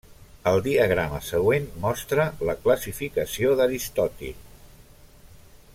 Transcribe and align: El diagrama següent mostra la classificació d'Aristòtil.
El 0.51 0.55
diagrama 0.67 1.19
següent 1.25 1.67
mostra 1.83 2.25
la 2.49 2.57
classificació 2.63 3.53
d'Aristòtil. 3.61 4.41